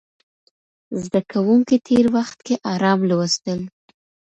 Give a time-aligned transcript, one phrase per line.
[1.03, 3.59] زده کوونکي تېر وخت کې ارام لوستل.